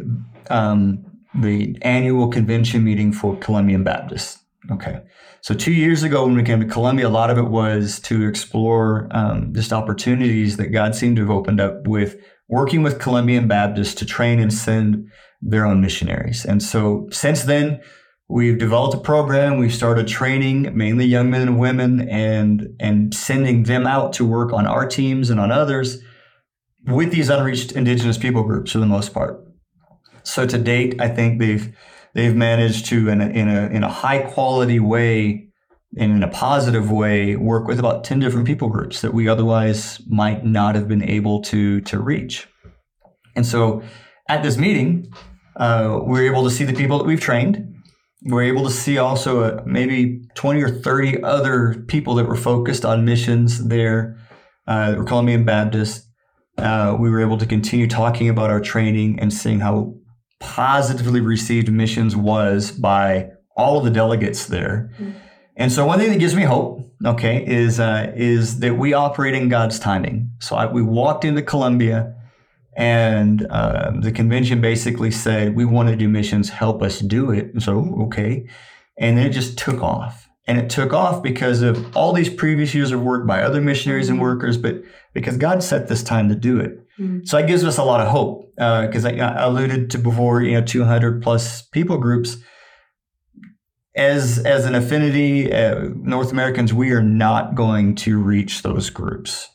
um, 0.50 1.04
the 1.34 1.76
annual 1.82 2.28
convention 2.28 2.84
meeting 2.84 3.12
for 3.12 3.36
Colombian 3.36 3.84
Baptist. 3.84 4.38
Okay, 4.70 5.00
so 5.42 5.54
two 5.54 5.72
years 5.72 6.02
ago 6.02 6.26
when 6.26 6.34
we 6.34 6.42
came 6.42 6.60
to 6.60 6.66
Colombia, 6.66 7.06
a 7.06 7.08
lot 7.08 7.30
of 7.30 7.38
it 7.38 7.48
was 7.48 8.00
to 8.00 8.26
explore 8.26 9.06
um, 9.12 9.52
just 9.54 9.72
opportunities 9.72 10.56
that 10.56 10.68
God 10.68 10.96
seemed 10.96 11.16
to 11.16 11.22
have 11.22 11.30
opened 11.30 11.60
up 11.60 11.86
with 11.86 12.16
working 12.48 12.82
with 12.82 13.00
Colombian 13.00 13.46
Baptists 13.46 13.94
to 13.96 14.06
train 14.06 14.40
and 14.40 14.52
send 14.52 15.08
their 15.40 15.64
own 15.64 15.80
missionaries. 15.80 16.44
And 16.44 16.62
so 16.62 17.08
since 17.12 17.44
then, 17.44 17.80
we've 18.28 18.58
developed 18.58 18.94
a 18.94 19.00
program. 19.00 19.58
We've 19.58 19.74
started 19.74 20.08
training 20.08 20.76
mainly 20.76 21.04
young 21.04 21.30
men 21.30 21.42
and 21.42 21.58
women 21.58 22.08
and, 22.08 22.74
and 22.80 23.14
sending 23.14 23.64
them 23.64 23.86
out 23.86 24.12
to 24.14 24.26
work 24.26 24.52
on 24.52 24.66
our 24.66 24.86
teams 24.86 25.30
and 25.30 25.38
on 25.38 25.52
others 25.52 25.98
with 26.86 27.12
these 27.12 27.28
unreached 27.28 27.72
indigenous 27.72 28.18
people 28.18 28.42
groups 28.42 28.72
for 28.72 28.78
the 28.78 28.86
most 28.86 29.12
part. 29.12 29.45
So 30.26 30.46
to 30.46 30.58
date, 30.58 31.00
I 31.00 31.08
think 31.08 31.38
they've 31.38 31.74
they've 32.14 32.34
managed 32.34 32.86
to 32.86 33.08
in 33.08 33.20
a, 33.20 33.26
in 33.26 33.48
a, 33.48 33.66
in 33.66 33.84
a 33.84 33.90
high 33.90 34.18
quality 34.18 34.80
way 34.80 35.48
and 35.96 36.12
in 36.12 36.22
a 36.22 36.28
positive 36.28 36.90
way 36.90 37.36
work 37.36 37.68
with 37.68 37.78
about 37.78 38.04
10 38.04 38.20
different 38.20 38.46
people 38.46 38.68
groups 38.68 39.02
that 39.02 39.14
we 39.14 39.28
otherwise 39.28 40.00
might 40.08 40.44
not 40.44 40.74
have 40.74 40.88
been 40.88 41.02
able 41.02 41.42
to 41.42 41.80
to 41.82 41.98
reach. 41.98 42.48
And 43.36 43.46
so 43.46 43.82
at 44.28 44.42
this 44.42 44.56
meeting 44.56 45.12
uh, 45.56 46.00
we're 46.02 46.26
able 46.26 46.42
to 46.44 46.50
see 46.50 46.64
the 46.64 46.74
people 46.74 46.98
that 46.98 47.06
we've 47.06 47.20
trained. 47.20 47.74
We're 48.22 48.42
able 48.42 48.64
to 48.64 48.70
see 48.70 48.98
also 48.98 49.42
uh, 49.42 49.62
maybe 49.64 50.22
20 50.34 50.62
or 50.62 50.70
30 50.70 51.22
other 51.22 51.84
people 51.86 52.14
that 52.16 52.26
were 52.26 52.36
focused 52.36 52.84
on 52.84 53.04
missions 53.04 53.68
there 53.68 54.18
uh, 54.66 54.94
we're 54.98 55.04
colombian 55.04 55.44
baptist. 55.44 56.08
Uh, 56.58 56.96
we 56.98 57.10
were 57.10 57.20
able 57.20 57.38
to 57.38 57.46
continue 57.46 57.86
talking 57.86 58.28
about 58.28 58.50
our 58.50 58.60
training 58.60 59.20
and 59.20 59.32
seeing 59.32 59.60
how 59.60 59.94
positively 60.40 61.20
received 61.20 61.70
missions 61.70 62.14
was 62.16 62.70
by 62.70 63.30
all 63.56 63.78
of 63.78 63.84
the 63.84 63.90
delegates 63.90 64.46
there 64.46 64.90
mm-hmm 64.98 65.18
and 65.56 65.72
so 65.72 65.86
one 65.86 65.98
thing 65.98 66.10
that 66.10 66.18
gives 66.18 66.34
me 66.34 66.42
hope, 66.42 66.80
okay, 67.04 67.44
is 67.46 67.80
uh, 67.80 68.12
is 68.14 68.60
that 68.60 68.76
we 68.76 68.92
operate 68.92 69.34
in 69.34 69.48
God's 69.48 69.78
timing. 69.78 70.30
So 70.38 70.54
I, 70.54 70.66
we 70.70 70.82
walked 70.82 71.24
into 71.24 71.40
Colombia, 71.40 72.14
and 72.76 73.46
uh, 73.46 73.92
the 73.98 74.12
convention 74.12 74.60
basically 74.60 75.10
said 75.10 75.56
we 75.56 75.64
want 75.64 75.88
to 75.88 75.96
do 75.96 76.08
missions, 76.08 76.50
help 76.50 76.82
us 76.82 77.00
do 77.00 77.30
it. 77.30 77.46
And 77.54 77.62
so 77.62 78.02
okay, 78.02 78.46
and 78.98 79.16
then 79.16 79.26
it 79.26 79.30
just 79.30 79.56
took 79.56 79.82
off, 79.82 80.28
and 80.46 80.58
it 80.58 80.68
took 80.68 80.92
off 80.92 81.22
because 81.22 81.62
of 81.62 81.96
all 81.96 82.12
these 82.12 82.28
previous 82.28 82.74
years 82.74 82.92
of 82.92 83.00
work 83.00 83.26
by 83.26 83.40
other 83.40 83.62
missionaries 83.62 84.10
and 84.10 84.20
workers, 84.20 84.58
but 84.58 84.82
because 85.14 85.38
God 85.38 85.62
set 85.62 85.88
this 85.88 86.02
time 86.02 86.28
to 86.28 86.34
do 86.34 86.60
it. 86.60 86.85
Mm-hmm. 86.98 87.24
So 87.24 87.36
that 87.36 87.46
gives 87.46 87.64
us 87.64 87.78
a 87.78 87.84
lot 87.84 88.00
of 88.00 88.08
hope 88.08 88.50
because 88.54 89.04
uh, 89.04 89.10
I, 89.10 89.18
I 89.18 89.42
alluded 89.44 89.90
to 89.90 89.98
before, 89.98 90.42
you 90.42 90.52
know, 90.52 90.64
200 90.64 91.22
plus 91.22 91.62
people 91.62 91.98
groups 91.98 92.38
as 93.96 94.38
as 94.40 94.66
an 94.66 94.74
affinity, 94.74 95.52
uh, 95.52 95.88
North 95.96 96.30
Americans, 96.30 96.72
we 96.72 96.92
are 96.92 97.02
not 97.02 97.54
going 97.54 97.94
to 97.96 98.18
reach 98.18 98.62
those 98.62 98.90
groups. 98.90 99.48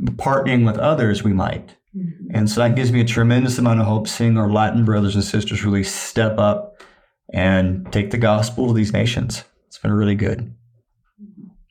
Partnering 0.00 0.64
with 0.64 0.78
others, 0.78 1.22
we 1.22 1.32
might. 1.32 1.76
Mm-hmm. 1.94 2.34
And 2.34 2.50
so 2.50 2.60
that 2.60 2.74
gives 2.74 2.90
me 2.90 3.02
a 3.02 3.04
tremendous 3.04 3.58
amount 3.58 3.80
of 3.80 3.86
hope 3.86 4.08
seeing 4.08 4.38
our 4.38 4.50
Latin 4.50 4.84
brothers 4.84 5.14
and 5.14 5.22
sisters 5.22 5.62
really 5.62 5.84
step 5.84 6.38
up 6.38 6.82
and 7.32 7.92
take 7.92 8.10
the 8.10 8.18
gospel 8.18 8.68
to 8.68 8.72
these 8.72 8.94
nations. 8.94 9.44
It's 9.68 9.78
been 9.78 9.92
really 9.92 10.14
good. 10.14 10.54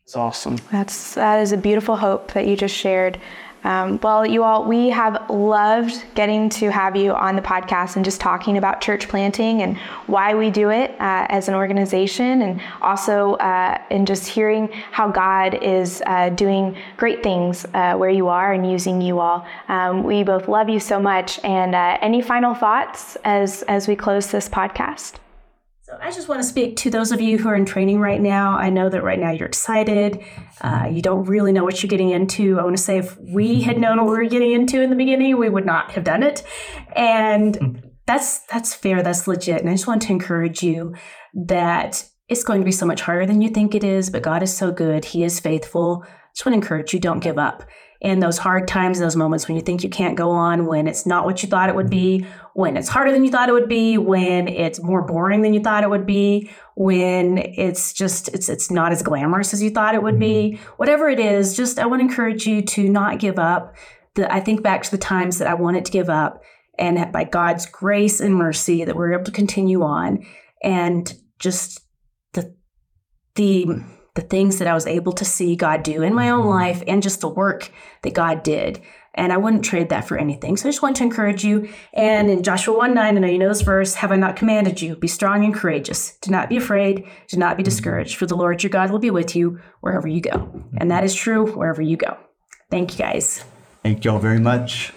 It's 0.03 0.15
awesome. 0.15 0.57
That's 0.71 1.15
that 1.15 1.41
is 1.41 1.51
a 1.51 1.57
beautiful 1.57 1.97
hope 1.97 2.33
that 2.33 2.45
you 2.45 2.55
just 2.55 2.75
shared. 2.75 3.19
Um, 3.63 3.99
well, 4.01 4.25
you 4.25 4.43
all, 4.43 4.65
we 4.65 4.89
have 4.89 5.29
loved 5.29 6.03
getting 6.15 6.49
to 6.49 6.71
have 6.71 6.95
you 6.95 7.13
on 7.13 7.35
the 7.35 7.41
podcast 7.41 7.95
and 7.95 8.03
just 8.03 8.19
talking 8.19 8.57
about 8.57 8.81
church 8.81 9.07
planting 9.07 9.61
and 9.61 9.77
why 10.07 10.33
we 10.33 10.49
do 10.49 10.69
it 10.69 10.91
uh, 10.99 11.27
as 11.29 11.47
an 11.47 11.53
organization, 11.53 12.41
and 12.41 12.61
also 12.81 13.33
uh, 13.35 13.77
in 13.89 14.05
just 14.05 14.27
hearing 14.27 14.69
how 14.91 15.09
God 15.09 15.55
is 15.61 16.01
uh, 16.05 16.29
doing 16.29 16.75
great 16.97 17.21
things 17.21 17.65
uh, 17.73 17.95
where 17.95 18.09
you 18.09 18.27
are 18.27 18.53
and 18.53 18.69
using 18.69 19.01
you 19.01 19.19
all. 19.19 19.45
Um, 19.67 20.03
we 20.03 20.23
both 20.23 20.47
love 20.47 20.69
you 20.69 20.79
so 20.79 20.99
much. 20.99 21.39
And 21.43 21.75
uh, 21.75 21.97
any 22.01 22.21
final 22.21 22.53
thoughts 22.53 23.17
as 23.23 23.63
as 23.63 23.87
we 23.87 23.95
close 23.95 24.31
this 24.31 24.49
podcast? 24.49 25.15
I 26.01 26.09
just 26.09 26.27
want 26.27 26.41
to 26.41 26.47
speak 26.47 26.77
to 26.77 26.89
those 26.89 27.11
of 27.11 27.21
you 27.21 27.37
who 27.37 27.47
are 27.47 27.55
in 27.55 27.65
training 27.65 27.99
right 27.99 28.19
now. 28.19 28.57
I 28.57 28.71
know 28.71 28.89
that 28.89 29.03
right 29.03 29.19
now 29.19 29.29
you're 29.29 29.47
excited. 29.47 30.23
Uh, 30.59 30.87
you 30.91 30.99
don't 30.99 31.25
really 31.25 31.51
know 31.51 31.63
what 31.63 31.81
you're 31.81 31.89
getting 31.89 32.09
into. 32.09 32.59
I 32.59 32.63
want 32.63 32.75
to 32.75 32.81
say 32.81 32.97
if 32.97 33.15
we 33.19 33.61
had 33.61 33.77
known 33.77 33.97
what 33.97 34.07
we 34.07 34.17
were 34.17 34.25
getting 34.25 34.51
into 34.51 34.81
in 34.81 34.89
the 34.89 34.95
beginning, 34.95 35.37
we 35.37 35.47
would 35.47 35.65
not 35.65 35.91
have 35.91 36.03
done 36.03 36.23
it. 36.23 36.41
And 36.95 37.87
that's 38.07 38.39
that's 38.47 38.73
fair. 38.73 39.03
That's 39.03 39.27
legit. 39.27 39.61
And 39.61 39.69
I 39.69 39.73
just 39.73 39.85
want 39.85 40.01
to 40.01 40.11
encourage 40.11 40.63
you 40.63 40.95
that 41.45 42.03
it's 42.27 42.43
going 42.43 42.61
to 42.61 42.65
be 42.65 42.71
so 42.71 42.87
much 42.87 43.01
harder 43.01 43.27
than 43.27 43.41
you 43.41 43.49
think 43.49 43.75
it 43.75 43.83
is. 43.83 44.09
But 44.09 44.23
God 44.23 44.41
is 44.41 44.55
so 44.55 44.71
good. 44.71 45.05
He 45.05 45.23
is 45.23 45.39
faithful. 45.39 46.03
I 46.03 46.09
just 46.33 46.45
want 46.45 46.53
to 46.53 46.61
encourage 46.61 46.93
you. 46.95 46.99
Don't 46.99 47.19
give 47.19 47.37
up 47.37 47.63
in 48.01 48.19
those 48.19 48.39
hard 48.39 48.67
times, 48.67 48.99
those 48.99 49.15
moments 49.15 49.47
when 49.47 49.55
you 49.55 49.61
think 49.61 49.83
you 49.83 49.89
can't 49.89 50.17
go 50.17 50.31
on, 50.31 50.65
when 50.65 50.87
it's 50.87 51.05
not 51.05 51.23
what 51.23 51.43
you 51.43 51.47
thought 51.47 51.69
it 51.69 51.75
would 51.75 51.89
be, 51.89 52.25
when 52.55 52.75
it's 52.75 52.89
harder 52.89 53.11
than 53.11 53.23
you 53.23 53.29
thought 53.29 53.47
it 53.47 53.51
would 53.51 53.69
be, 53.69 53.95
when 53.99 54.47
it's 54.47 54.81
more 54.81 55.03
boring 55.03 55.43
than 55.43 55.53
you 55.53 55.59
thought 55.59 55.83
it 55.83 55.89
would 55.89 56.07
be, 56.07 56.49
when 56.75 57.37
it's 57.37 57.93
just 57.93 58.27
it's 58.29 58.49
it's 58.49 58.71
not 58.71 58.91
as 58.91 59.03
glamorous 59.03 59.53
as 59.53 59.61
you 59.61 59.69
thought 59.69 59.93
it 59.93 60.01
would 60.01 60.19
be. 60.19 60.53
Mm-hmm. 60.53 60.63
Whatever 60.77 61.09
it 61.09 61.19
is, 61.19 61.55
just 61.55 61.77
I 61.77 61.85
want 61.85 61.99
to 61.99 62.07
encourage 62.07 62.47
you 62.47 62.63
to 62.63 62.89
not 62.89 63.19
give 63.19 63.37
up. 63.37 63.75
The, 64.15 64.33
I 64.33 64.39
think 64.39 64.63
back 64.63 64.81
to 64.81 64.91
the 64.91 64.97
times 64.97 65.37
that 65.37 65.47
I 65.47 65.53
wanted 65.53 65.85
to 65.85 65.91
give 65.91 66.09
up, 66.09 66.41
and 66.79 67.11
by 67.11 67.23
God's 67.23 67.67
grace 67.67 68.19
and 68.19 68.35
mercy, 68.35 68.83
that 68.83 68.95
we're 68.95 69.13
able 69.13 69.25
to 69.25 69.31
continue 69.31 69.83
on, 69.83 70.25
and 70.63 71.13
just 71.37 71.81
the 72.33 72.55
the 73.35 73.67
the 74.15 74.21
things 74.21 74.59
that 74.59 74.67
I 74.67 74.73
was 74.73 74.87
able 74.87 75.13
to 75.13 75.25
see 75.25 75.55
God 75.55 75.83
do 75.83 76.01
in 76.01 76.13
my 76.13 76.29
own 76.29 76.41
mm-hmm. 76.41 76.49
life 76.49 76.83
and 76.87 77.01
just 77.01 77.21
the 77.21 77.29
work 77.29 77.71
that 78.01 78.13
God 78.13 78.43
did. 78.43 78.81
And 79.13 79.33
I 79.33 79.37
wouldn't 79.37 79.65
trade 79.65 79.89
that 79.89 80.07
for 80.07 80.17
anything. 80.17 80.55
So 80.55 80.67
I 80.67 80.71
just 80.71 80.81
want 80.81 80.95
to 80.97 81.03
encourage 81.03 81.43
you. 81.43 81.69
And 81.93 82.29
in 82.29 82.43
Joshua 82.43 82.77
1 82.77 82.93
9, 82.93 83.17
I 83.17 83.19
know 83.19 83.27
you 83.27 83.37
know 83.37 83.49
this 83.49 83.61
verse, 83.61 83.95
have 83.95 84.11
I 84.11 84.15
not 84.15 84.37
commanded 84.37 84.81
you? 84.81 84.95
Be 84.95 85.07
strong 85.07 85.43
and 85.43 85.53
courageous. 85.53 86.17
Do 86.17 86.31
not 86.31 86.49
be 86.49 86.57
afraid. 86.57 87.05
Do 87.27 87.37
not 87.37 87.57
be 87.57 87.63
mm-hmm. 87.63 87.69
discouraged, 87.69 88.15
for 88.15 88.25
the 88.25 88.37
Lord 88.37 88.63
your 88.63 88.69
God 88.69 88.89
will 88.89 88.99
be 88.99 89.11
with 89.11 89.35
you 89.35 89.59
wherever 89.81 90.07
you 90.07 90.21
go. 90.21 90.63
And 90.77 90.91
that 90.91 91.03
is 91.03 91.13
true 91.13 91.51
wherever 91.51 91.81
you 91.81 91.97
go. 91.97 92.17
Thank 92.69 92.93
you 92.93 92.99
guys. 92.99 93.43
Thank 93.83 94.05
you 94.05 94.11
all 94.11 94.19
very 94.19 94.39
much. 94.39 94.93